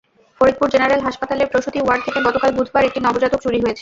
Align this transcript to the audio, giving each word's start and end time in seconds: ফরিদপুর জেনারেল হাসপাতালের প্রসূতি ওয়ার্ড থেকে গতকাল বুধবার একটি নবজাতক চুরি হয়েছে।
ফরিদপুর 0.41 0.67
জেনারেল 0.73 1.01
হাসপাতালের 1.07 1.51
প্রসূতি 1.51 1.79
ওয়ার্ড 1.81 2.01
থেকে 2.05 2.19
গতকাল 2.27 2.49
বুধবার 2.57 2.87
একটি 2.87 2.99
নবজাতক 3.01 3.39
চুরি 3.43 3.57
হয়েছে। 3.57 3.69